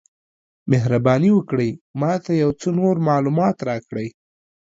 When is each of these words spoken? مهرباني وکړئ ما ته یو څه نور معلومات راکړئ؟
مهرباني 0.71 1.29
وکړئ 1.33 1.69
ما 1.99 2.13
ته 2.23 2.31
یو 2.41 2.51
څه 2.59 2.67
نور 2.79 2.95
معلومات 3.09 3.57
راکړئ؟ 3.69 4.07